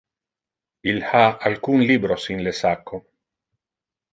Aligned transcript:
Il 0.93 1.03
ha 1.11 1.21
alcun 1.49 1.85
libros 1.91 2.27
in 2.37 2.41
le 2.47 2.53
sacco. 2.63 2.97